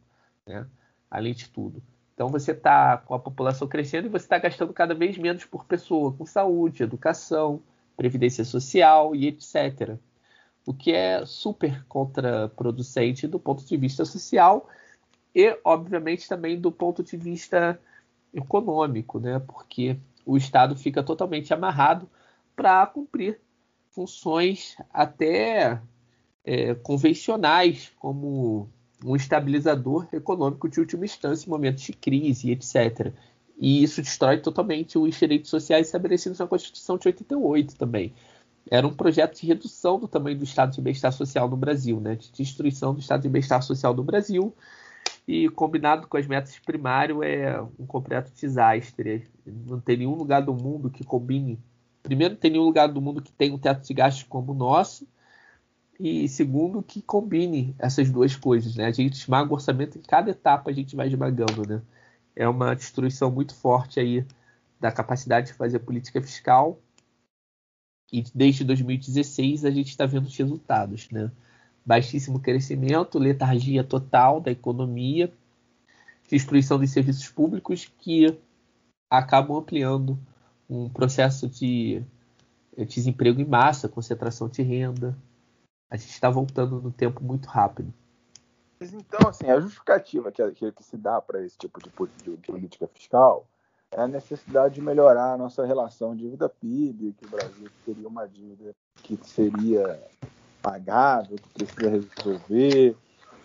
[0.45, 0.65] né?
[1.11, 1.83] além de tudo.
[2.13, 5.65] Então, você está com a população crescendo e você está gastando cada vez menos por
[5.65, 7.61] pessoa, com saúde, educação,
[7.99, 9.97] previdência social e etc.
[10.65, 14.69] O que é super contraproducente do ponto de vista social
[15.35, 17.77] e, obviamente, também do ponto de vista
[18.33, 19.39] econômico, né?
[19.39, 22.09] porque o Estado fica totalmente amarrado
[22.55, 23.37] para cumprir
[23.89, 25.81] funções até
[26.45, 28.69] é, convencionais, como
[29.03, 33.13] um estabilizador econômico de última instância em momentos de crise, etc.
[33.59, 38.13] E isso destrói totalmente os direitos sociais estabelecidos na Constituição de 88 também.
[38.71, 42.15] Era um projeto de redução do tamanho do Estado de bem-estar social no Brasil, né?
[42.15, 44.55] de destruição do Estado de bem-estar social no Brasil,
[45.27, 49.27] e combinado com as metas primário é um completo desastre.
[49.45, 51.59] Não tem nenhum lugar do mundo que combine.
[52.01, 54.55] Primeiro, não tem nenhum lugar do mundo que tenha um teto de gastos como o
[54.55, 55.07] nosso.
[55.99, 58.75] E segundo, que combine essas duas coisas.
[58.75, 58.85] Né?
[58.85, 61.67] A gente esmaga o orçamento em cada etapa, a gente vai esmagando.
[61.67, 61.81] Né?
[62.39, 64.25] É uma destruição muito forte aí
[64.79, 66.79] da capacidade de fazer política fiscal.
[68.11, 71.09] E desde 2016 a gente está vendo os resultados.
[71.11, 71.29] Né?
[71.89, 75.33] baixíssimo crescimento, letargia total da economia,
[76.29, 78.37] destruição dos serviços públicos que
[79.09, 80.19] acabam ampliando
[80.69, 82.03] um processo de
[82.87, 85.17] desemprego em massa, concentração de renda.
[85.89, 87.91] A gente está voltando no tempo muito rápido.
[88.79, 91.89] Mas então, assim, a justificativa que, que, que se dá para esse tipo de,
[92.23, 93.45] de, política fiscal
[93.91, 98.73] é a necessidade de melhorar a nossa relação dívida-PIB, que o Brasil teria uma dívida
[99.03, 100.01] que seria
[100.61, 102.95] pagável, que precisa resolver,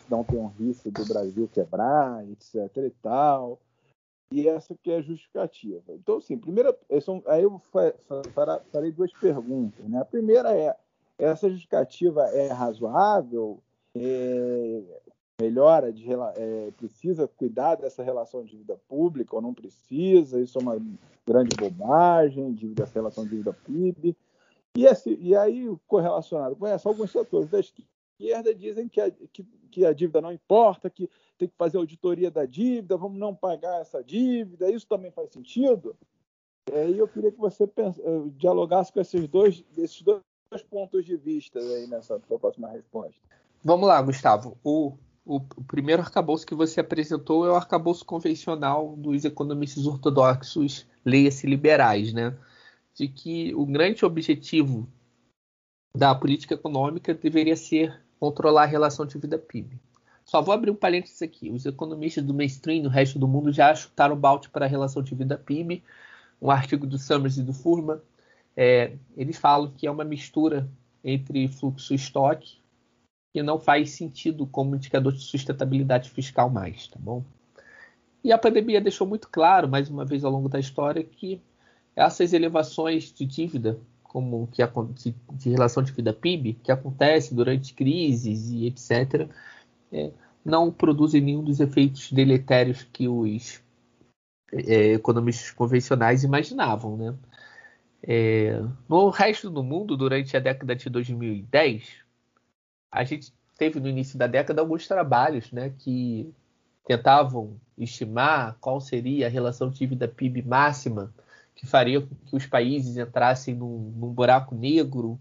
[0.09, 2.77] não tem um risco do Brasil quebrar, etc.
[2.77, 3.59] e tal.
[4.31, 5.83] E essa que é a justificativa.
[5.95, 6.77] Então, assim, primeira,
[7.27, 7.61] aí eu
[8.73, 9.85] farei duas perguntas.
[9.87, 10.01] Né?
[10.01, 10.77] A primeira é,
[11.19, 13.61] essa justificativa é razoável?
[13.97, 14.83] É,
[15.41, 20.41] melhora de é, precisa cuidar dessa relação de dívida pública ou não precisa?
[20.41, 20.81] Isso é uma
[21.27, 24.17] grande bobagem, dívida, relação de dívida PIB.
[24.77, 29.45] E, esse, e aí, correlacionado com essa, alguns setores da esquerda dizem que a, que,
[29.71, 33.81] que a dívida não importa, que tem que fazer auditoria da dívida, vamos não pagar
[33.81, 34.71] essa dívida.
[34.71, 35.97] Isso também faz sentido?
[36.73, 40.23] E aí eu queria que você pense, eh, dialogasse com esses dois, esses dois
[40.71, 43.21] pontos de vista aí nessa sua próxima resposta.
[43.63, 44.57] Vamos lá, Gustavo.
[44.65, 50.87] O, o, o, primeiro arcabouço que você apresentou é o arcabouço convencional dos economistas ortodoxos,
[51.05, 52.37] leia-se liberais, né?
[52.95, 54.87] De que o grande objetivo
[55.97, 59.81] da política econômica deveria ser controlar a relação de vida PIB.
[60.25, 61.51] Só vou abrir um parênteses aqui.
[61.51, 65.03] Os economistas do mainstream no resto do mundo já chutaram o balde para a relação
[65.03, 65.83] de vida PIB.
[66.41, 68.01] Um artigo do Summers e do Furman,
[68.57, 70.69] é, eles falam que é uma mistura
[71.03, 72.64] entre fluxo estoque
[73.35, 77.25] que não faz sentido como indicador de sustentabilidade fiscal mais, tá bom?
[78.23, 81.43] E a pandemia deixou muito claro, mais uma vez ao longo da história, que
[81.97, 84.63] essas elevações de dívida, como que
[84.95, 89.29] de, de relação de vida PIB, que acontece durante crises e etc.,
[89.91, 90.13] é,
[90.45, 93.61] não produzem nenhum dos efeitos deletérios que os
[94.53, 97.15] é, economistas convencionais imaginavam, né?
[98.01, 102.04] É, no resto do mundo, durante a década de 2010,
[102.95, 106.33] a gente teve no início da década alguns trabalhos né, que
[106.87, 111.13] tentavam estimar qual seria a relação dívida-PIB máxima
[111.57, 115.19] que faria com que os países entrassem num, num buraco negro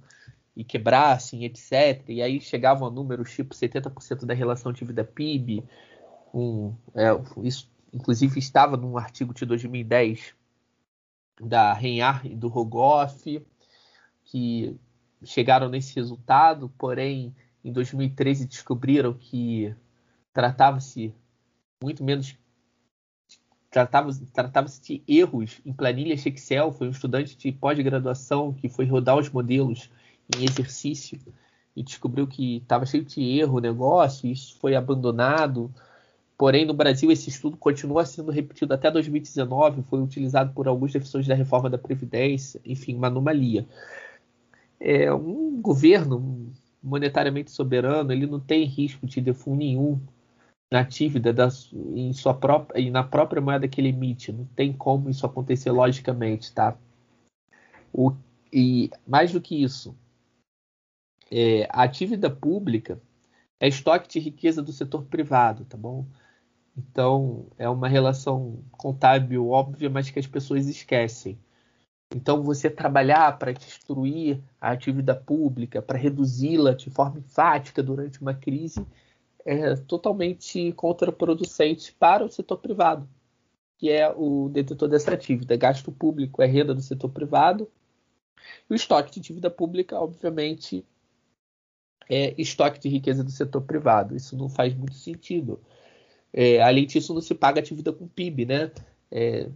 [0.55, 2.03] e quebrassem, etc.
[2.09, 5.63] E aí chegavam a números tipo 70% da relação dívida-PIB.
[6.33, 7.09] Um, é,
[7.43, 10.35] isso, inclusive, estava num artigo de 2010
[11.39, 13.43] da Reinhard e do Rogoff,
[14.25, 14.75] que
[15.23, 17.33] chegaram nesse resultado, porém,
[17.63, 19.73] em 2013 descobriram que
[20.33, 21.13] tratava-se
[21.81, 22.37] muito menos
[23.69, 26.71] tratava-se tratava de erros em planilhas Excel.
[26.71, 29.89] Foi um estudante de pós-graduação que foi rodar os modelos
[30.37, 31.19] em exercício
[31.75, 35.73] e descobriu que estava cheio de erro o negócio, isso foi abandonado.
[36.37, 41.27] Porém, no Brasil, esse estudo continua sendo repetido até 2019, foi utilizado por alguns defensores
[41.27, 43.65] da reforma da Previdência, enfim, uma anomalia.
[44.79, 46.51] É, um governo
[46.83, 49.99] monetariamente soberano, ele não tem risco de default nenhum
[50.71, 51.47] na dívida da,
[51.95, 54.31] em sua própria, e na própria moeda que ele emite.
[54.31, 56.75] Não tem como isso acontecer logicamente, tá?
[57.93, 58.11] O,
[58.51, 59.95] e mais do que isso,
[61.31, 62.99] é, a dívida pública
[63.59, 66.05] é estoque de riqueza do setor privado, tá bom?
[66.75, 71.37] Então, é uma relação contábil óbvia, mas que as pessoas esquecem.
[72.15, 78.33] Então, você trabalhar para destruir a atividade pública, para reduzi-la de forma enfática durante uma
[78.33, 78.85] crise,
[79.45, 83.07] é totalmente contraproducente para o setor privado,
[83.77, 85.57] que é o detentor dessa dívida.
[85.57, 87.69] Gasto público é renda do setor privado,
[88.69, 90.85] e o estoque de dívida pública, obviamente,
[92.09, 94.15] é estoque de riqueza do setor privado.
[94.15, 95.61] Isso não faz muito sentido.
[96.31, 98.71] É, além disso, não se paga a dívida com PIB, né?
[99.11, 99.49] É,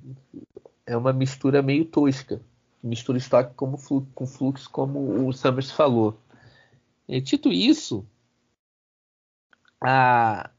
[0.88, 2.41] é uma mistura meio tosca.
[2.82, 3.78] Mistura estoque como
[4.15, 6.17] com fluxo, como o Summers falou.
[7.08, 8.08] E, dito isso,
[9.82, 10.50] a,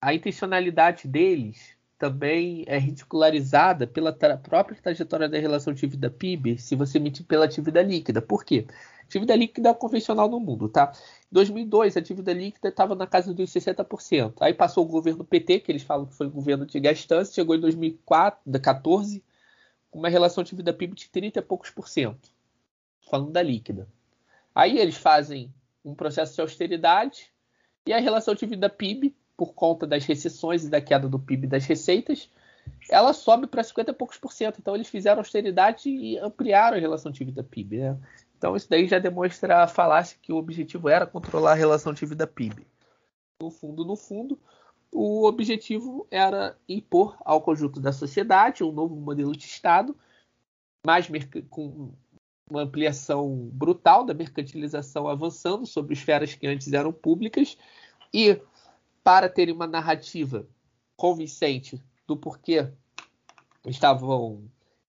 [0.00, 6.98] a intencionalidade deles também é ridicularizada pela tra própria trajetória da relação dívida-PIB se você
[6.98, 8.22] medir pela atividade líquida.
[8.22, 8.66] Por quê?
[9.08, 10.92] Dívida líquida é convencional no mundo, tá?
[11.30, 14.34] Em 2002, a dívida líquida estava na casa dos 60%.
[14.40, 17.54] Aí passou o governo PT, que eles falam que foi o governo de gastança, chegou
[17.54, 19.22] em 2014
[19.94, 22.28] com uma relação de dívida PIB de 30 e poucos por cento,
[23.08, 23.86] falando da líquida.
[24.52, 25.54] Aí eles fazem
[25.84, 27.32] um processo de austeridade
[27.86, 31.46] e a relação de dívida PIB, por conta das recessões e da queda do PIB
[31.46, 32.28] das receitas,
[32.90, 34.58] ela sobe para 50 e poucos por cento.
[34.58, 37.76] Então eles fizeram austeridade e ampliaram a relação de dívida PIB.
[37.76, 37.96] Né?
[38.36, 42.00] Então isso daí já demonstra a falácia que o objetivo era controlar a relação de
[42.00, 42.66] dívida PIB.
[43.40, 44.40] No fundo, no fundo,
[44.94, 49.96] o objetivo era impor ao conjunto da sociedade um novo modelo de Estado,
[50.86, 51.08] mais
[51.50, 51.92] com
[52.48, 57.58] uma ampliação brutal da mercantilização avançando sobre esferas que antes eram públicas.
[58.12, 58.40] E
[59.02, 60.46] para terem uma narrativa
[60.96, 62.70] convincente do porquê
[63.66, 64.44] estavam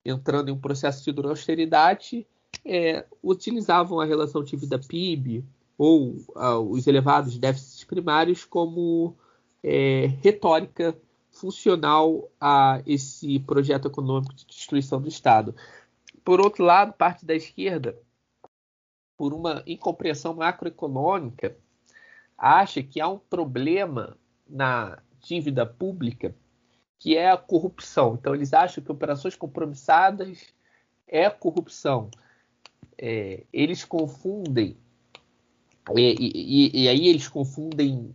[0.05, 2.27] entrando em um processo de dura austeridade,
[2.63, 5.43] é, utilizavam a relação dívida PIB
[5.75, 9.17] ou uh, os elevados déficits primários como
[9.67, 10.95] é, retórica
[11.31, 15.55] funcional a esse projeto econômico de destruição do Estado.
[16.23, 17.97] Por outro lado, parte da esquerda,
[19.17, 21.57] por uma incompreensão macroeconômica,
[22.37, 24.15] acha que há um problema
[24.47, 26.35] na dívida pública
[26.99, 28.13] que é a corrupção.
[28.13, 30.53] Então, eles acham que operações compromissadas
[31.07, 32.11] é corrupção.
[32.97, 34.77] É, eles confundem
[35.95, 38.11] E, e, e aí eles confundem,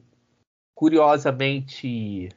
[0.80, 2.30] curiosamente,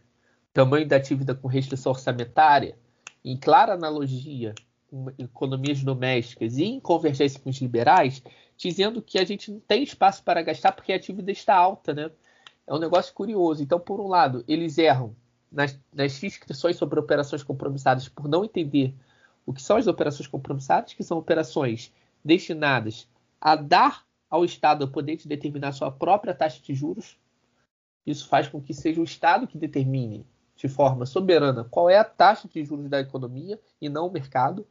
[0.52, 2.78] tamanho da dívida com restrição orçamentária,
[3.24, 4.54] em clara analogia
[4.90, 8.22] com economias domésticas e em convergência com os liberais,
[8.58, 12.12] dizendo que a gente não tem espaço para gastar porque a dívida está alta, né?
[12.68, 13.64] É um negócio curioso.
[13.64, 15.16] Então, por um lado, eles erram
[15.50, 18.94] nas, nas inscrições sobre operações compromissadas por não entender
[19.46, 21.94] o que são as operações compromissadas, que são operações
[22.26, 23.08] destinadas
[23.40, 27.18] a dar ao Estado o poder de determinar sua própria taxa de juros.
[28.06, 30.26] Isso faz com que seja o Estado que determine
[30.56, 34.66] de forma soberana qual é a taxa de juros da economia e não o mercado.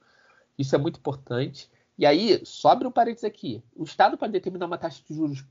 [0.58, 1.70] Isso é muito importante.
[1.98, 5.44] E aí, sobre um parênteses aqui: o Estado pode determinar uma taxa de juros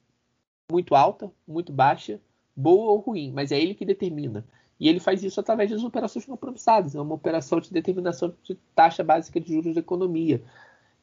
[0.72, 2.20] muito alta, muito baixa,
[2.56, 4.46] boa ou ruim, mas é ele que determina.
[4.80, 6.96] E ele faz isso através das operações compromissadas.
[6.96, 10.42] É uma operação de determinação de taxa básica de juros da economia.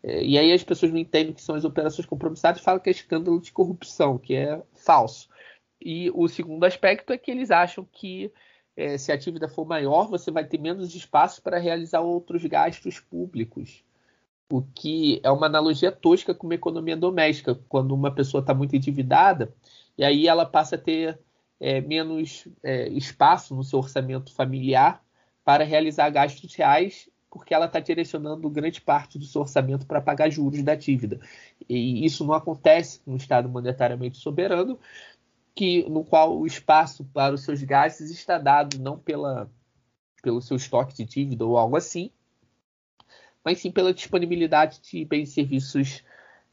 [0.03, 2.81] É, e aí as pessoas não entendem o que são as operações compromissadas e falam
[2.81, 5.29] que é escândalo de corrupção, que é falso.
[5.81, 8.33] E o segundo aspecto é que eles acham que
[8.77, 13.01] é, se a dívida for maior, você vai ter menos espaço para realizar outros gastos
[13.01, 13.83] públicos.
[14.51, 18.77] O que é uma analogia tosca com uma economia doméstica, quando uma pessoa está muito
[18.77, 19.53] endividada,
[19.97, 21.19] e aí ela passa a ter
[21.61, 25.03] é, menos é, espaço no seu orçamento familiar
[25.45, 30.31] para realizar gastos reais, porque ela está direcionando grande parte do seu orçamento para pagar
[30.31, 31.21] juros da dívida.
[31.69, 34.79] E isso não acontece no Estado monetariamente soberano,
[35.59, 39.51] que no qual o espaço para os seus gastos está dado não pela,
[40.23, 42.13] pelo seu estoque de dívida ou algo assim,
[43.45, 46.05] mas sim pela disponibilidade de bens e serviços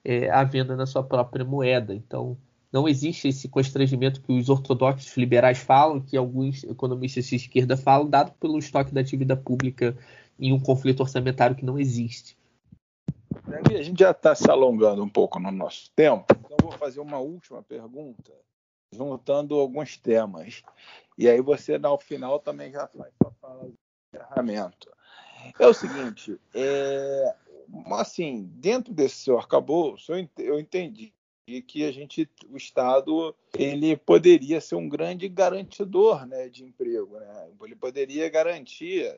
[0.03, 1.93] é, à venda na sua própria moeda.
[1.93, 2.35] Então,
[2.73, 8.09] não existe esse constrangimento que os ortodoxos liberais falam, que alguns economistas de esquerda falam,
[8.09, 9.95] dado pelo estoque da dívida pública
[10.39, 12.35] em um conflito orçamentário que não existe.
[13.45, 17.19] A gente já está se alongando um pouco no nosso tempo, então vou fazer uma
[17.19, 18.33] última pergunta
[18.91, 20.63] juntando alguns temas.
[21.17, 23.77] E aí você, no final, também já faz para falar do
[24.13, 24.91] encerramento.
[25.59, 27.35] É o seguinte, é,
[27.91, 31.13] assim, dentro desse seu arcabouço, eu entendi
[31.67, 37.19] que a gente, o Estado, ele poderia ser um grande garantidor né, de emprego.
[37.19, 37.51] Né?
[37.63, 39.15] Ele poderia garantir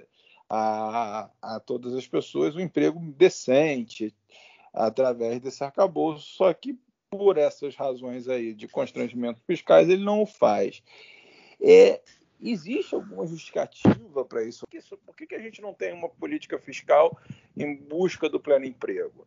[0.49, 4.13] a, a todas as pessoas um emprego decente
[4.73, 6.27] através desse arcabouço.
[6.35, 6.77] Só que
[7.09, 10.83] por essas razões aí de constrangimentos fiscais, ele não o faz.
[11.61, 12.01] É,
[12.41, 14.65] existe alguma justificativa para isso?
[15.05, 17.17] Por que, que a gente não tem uma política fiscal
[17.57, 19.25] em busca do pleno emprego?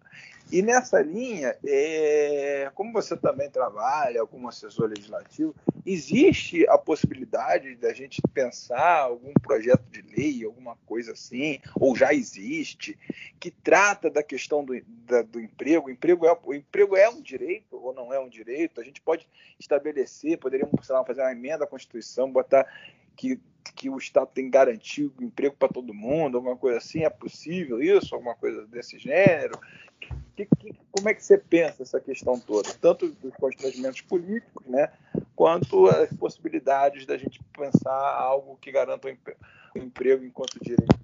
[0.53, 5.55] E nessa linha, é, como você também trabalha como assessor legislativo,
[5.87, 12.12] existe a possibilidade da gente pensar algum projeto de lei, alguma coisa assim, ou já
[12.12, 12.99] existe,
[13.39, 14.74] que trata da questão do,
[15.07, 15.87] da, do emprego.
[15.87, 18.81] O emprego, é, o emprego é um direito ou não é um direito?
[18.81, 22.66] A gente pode estabelecer, poderíamos lá, fazer uma emenda à Constituição, botar
[23.16, 23.41] que,
[23.74, 27.82] que o Estado tem que garantir emprego para todo mundo, alguma coisa assim, é possível
[27.82, 29.58] isso, alguma coisa desse gênero?
[30.34, 34.90] Que, que, como é que você pensa essa questão toda, tanto dos constrangimentos políticos, né,
[35.36, 39.08] quanto as possibilidades da gente pensar algo que garanta
[39.74, 40.96] o emprego enquanto direito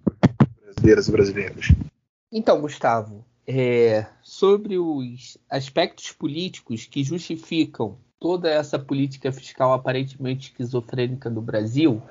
[0.62, 1.68] brasileiras e brasileiros?
[2.32, 11.30] Então, Gustavo, é, sobre os aspectos políticos que justificam toda essa política fiscal aparentemente esquizofrênica
[11.30, 12.02] do Brasil,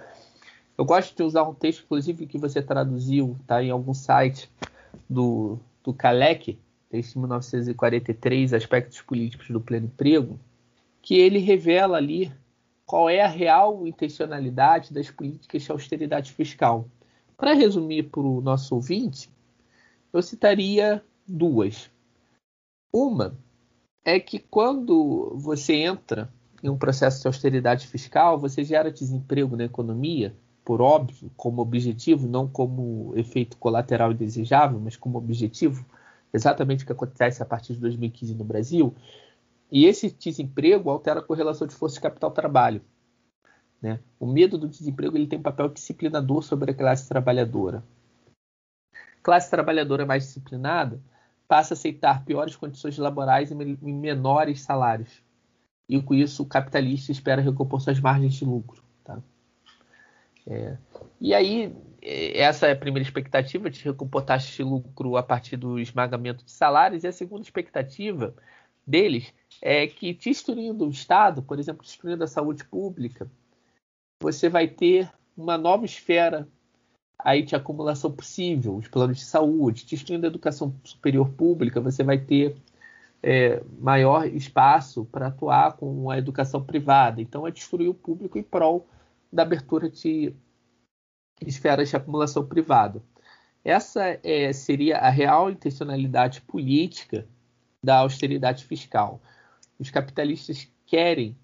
[0.78, 4.50] eu gosto de usar um texto, inclusive, que você traduziu, tá em algum site
[5.10, 6.60] do, do Kalec,
[6.90, 10.40] texto de 1943, Aspectos Políticos do Pleno Emprego,
[11.02, 12.32] que ele revela ali
[12.86, 16.88] qual é a real intencionalidade das políticas de austeridade fiscal.
[17.38, 19.30] Para resumir para o nosso ouvinte,
[20.14, 21.90] eu citaria duas.
[22.94, 23.38] Uma
[24.04, 26.32] é que quando você entra
[26.64, 30.36] em um processo de austeridade fiscal, você gera desemprego na economia,
[30.66, 35.86] por óbvio, como objetivo, não como efeito colateral indesejável, mas como objetivo,
[36.34, 38.96] exatamente o que acontece a partir de 2015 no Brasil.
[39.72, 42.82] E esse desemprego altera a correlação de força de capital-trabalho.
[43.80, 44.00] Né?
[44.20, 47.84] O medo do desemprego ele tem um papel disciplinador sobre a classe trabalhadora.
[49.22, 51.00] classe trabalhadora mais disciplinada
[51.48, 55.22] passa a aceitar piores condições laborais e menores salários.
[55.88, 58.84] E com isso o capitalista espera recompor suas margens de lucro.
[59.04, 59.22] Tá?
[60.48, 60.78] É.
[61.20, 65.58] E aí, é, essa é a primeira expectativa de recompor taxas de lucro a partir
[65.58, 68.34] do esmagamento de salários, e a segunda expectativa
[68.86, 73.30] deles é que, destruindo o Estado, por exemplo, destruindo a saúde pública,
[74.22, 76.48] você vai ter uma nova esfera
[77.18, 82.20] aí de acumulação possível, os planos de saúde, destruindo a educação superior pública, você vai
[82.20, 82.56] ter
[83.24, 87.20] é, maior espaço para atuar com a educação privada.
[87.22, 88.86] Então, é destruir o público em prol
[89.36, 90.34] da abertura de
[91.46, 93.04] esferas de acumulação privada.
[93.64, 97.28] Essa é, seria a real intencionalidade política
[97.84, 99.22] da austeridade fiscal.
[99.78, 101.38] Os capitalistas querem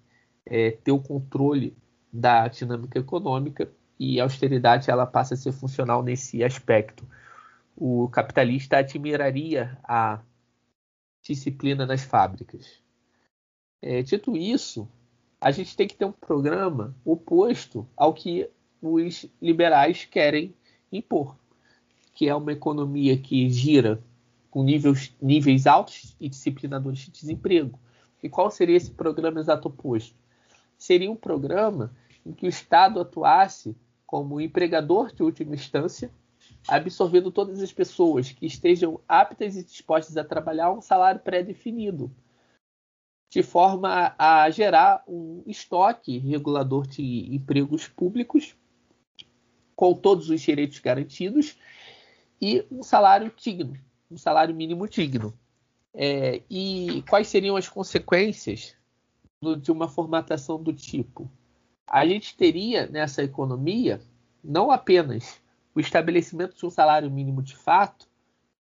[0.46, 1.76] é, ter o controle
[2.12, 7.06] da dinâmica econômica e a austeridade ela passa a ser funcional nesse aspecto.
[7.76, 10.20] O capitalista admiraria a
[11.22, 12.80] disciplina nas fábricas.
[13.80, 14.88] É, dito isso,
[15.42, 18.48] a gente tem que ter um programa oposto ao que
[18.80, 20.54] os liberais querem
[20.90, 21.36] impor,
[22.14, 24.00] que é uma economia que gira
[24.52, 27.76] com níveis, níveis altos e disciplinadores de desemprego.
[28.22, 30.14] E qual seria esse programa exato oposto?
[30.78, 31.92] Seria um programa
[32.24, 33.76] em que o Estado atuasse
[34.06, 36.12] como empregador de última instância,
[36.68, 42.12] absorvendo todas as pessoas que estejam aptas e dispostas a trabalhar um salário pré-definido,
[43.32, 48.54] de forma a gerar um estoque regulador de empregos públicos
[49.74, 51.56] com todos os direitos garantidos
[52.38, 53.74] e um salário digno,
[54.10, 55.32] um salário mínimo digno.
[55.94, 58.76] É, e quais seriam as consequências
[59.40, 61.26] do, de uma formatação do tipo?
[61.86, 63.98] A gente teria nessa economia
[64.44, 65.40] não apenas
[65.74, 68.06] o estabelecimento de um salário mínimo de fato,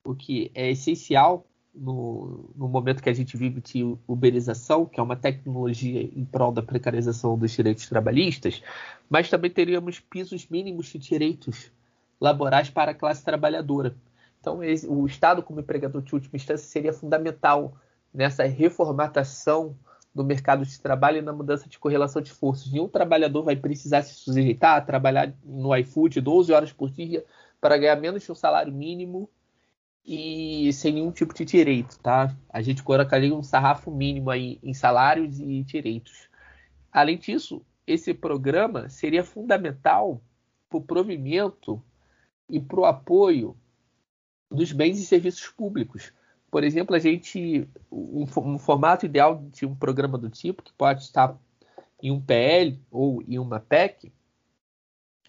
[0.05, 5.03] o que é essencial no, no, momento que a gente vive de uberização, que é
[5.03, 8.61] uma tecnologia em prol da precarização dos direitos trabalhistas,
[9.09, 11.72] mas também teríamos pisos mínimos de direitos
[12.19, 13.95] laborais para a classe trabalhadora.
[14.39, 14.59] Então,
[14.89, 17.74] o Estado, como empregador de última instância, seria fundamental
[18.13, 19.76] nessa reformatação
[20.13, 22.72] do mercado de trabalho e na mudança de correlação de forças.
[22.72, 27.24] Nenhum trabalhador vai precisar se sujeitar a trabalhar no iFood 12 horas por dia
[27.61, 29.30] para ganhar menos de um salário mínimo
[30.06, 32.36] e sem nenhum tipo de direito, tá?
[32.49, 36.28] A gente colocaria um sarrafo mínimo aí em salários e direitos.
[36.91, 40.22] Além disso, esse programa seria fundamental
[40.70, 41.82] para o provimento
[42.49, 43.56] e para o apoio
[44.49, 46.12] dos bens e serviços públicos.
[46.49, 51.04] Por exemplo, a gente um, um, formato ideal de um programa do tipo que pode
[51.04, 51.38] estar
[52.02, 54.12] em um PL ou em uma PEC,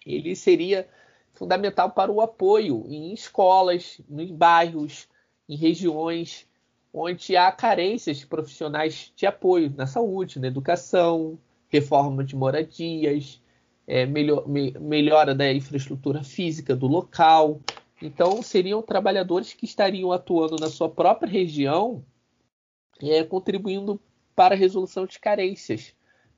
[0.05, 0.89] ele seria
[1.33, 5.07] fundamental para o apoio em escolas, em bairros,
[5.47, 6.47] em regiões
[6.93, 13.41] onde há carências de profissionais de apoio na saúde, na educação, reforma de moradias,
[13.87, 17.59] é, melhor, me, melhora da infraestrutura física do local.
[17.99, 22.05] Então, seriam trabalhadores que estariam atuando na sua própria região,
[23.01, 23.99] é, contribuindo
[24.35, 25.93] para a resolução de carências,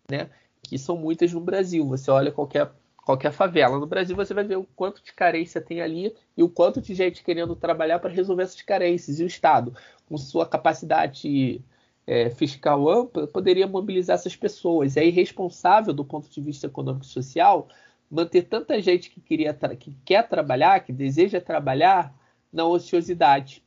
[0.10, 0.30] né?
[0.64, 1.86] que são muitas no Brasil.
[1.88, 2.72] Você olha qualquer,
[3.06, 6.50] qualquer favela no Brasil, você vai ver o quanto de carência tem ali e o
[6.50, 9.20] quanto de gente querendo trabalhar para resolver essas carências.
[9.20, 9.76] E o Estado,
[10.10, 11.62] com sua capacidade
[12.08, 14.98] é, fiscal ampla, poderia mobilizar essas pessoas.
[14.98, 17.70] É irresponsável, do ponto de vista econômico e social,
[18.10, 22.12] manter tanta gente que, queria que quer trabalhar, que deseja trabalhar,
[22.52, 23.62] na ociosidade.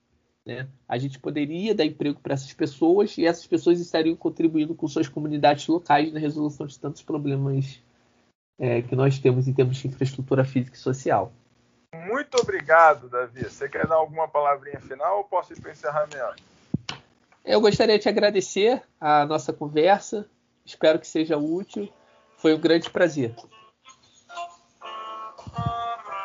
[0.45, 0.67] Né?
[0.89, 5.09] A gente poderia dar emprego para essas pessoas e essas pessoas estariam contribuindo com suas
[5.09, 7.81] comunidades locais na resolução de tantos problemas
[8.59, 11.33] é, que nós temos em termos de infraestrutura física e social.
[11.95, 13.45] Muito obrigado, Davi.
[13.45, 16.43] Você quer dar alguma palavrinha final ou posso ir para o encerramento?
[17.45, 20.29] Eu gostaria de te agradecer a nossa conversa.
[20.67, 21.89] Espero que seja útil.
[22.37, 23.35] Foi um grande prazer.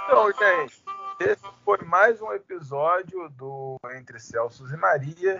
[0.05, 0.83] Então, gente,
[1.21, 5.37] esse foi mais um episódio do Entre Celso e Maria,